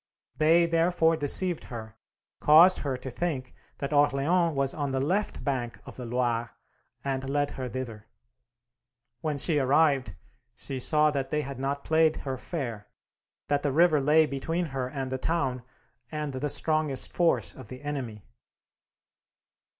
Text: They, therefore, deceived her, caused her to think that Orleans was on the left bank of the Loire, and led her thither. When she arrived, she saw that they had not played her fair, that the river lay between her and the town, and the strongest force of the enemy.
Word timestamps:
They, 0.35 0.65
therefore, 0.65 1.15
deceived 1.15 1.65
her, 1.65 1.95
caused 2.39 2.79
her 2.79 2.97
to 2.97 3.09
think 3.11 3.53
that 3.77 3.93
Orleans 3.93 4.55
was 4.55 4.73
on 4.73 4.89
the 4.89 4.99
left 4.99 5.43
bank 5.43 5.79
of 5.85 5.95
the 5.95 6.07
Loire, 6.07 6.55
and 7.03 7.29
led 7.29 7.51
her 7.51 7.69
thither. 7.69 8.07
When 9.19 9.37
she 9.37 9.59
arrived, 9.59 10.15
she 10.55 10.79
saw 10.79 11.11
that 11.11 11.29
they 11.29 11.41
had 11.43 11.59
not 11.59 11.83
played 11.83 12.15
her 12.25 12.39
fair, 12.39 12.87
that 13.47 13.61
the 13.61 13.71
river 13.71 14.01
lay 14.01 14.25
between 14.25 14.65
her 14.65 14.89
and 14.89 15.11
the 15.11 15.19
town, 15.19 15.61
and 16.11 16.33
the 16.33 16.49
strongest 16.49 17.13
force 17.13 17.53
of 17.53 17.67
the 17.67 17.83
enemy. 17.83 18.25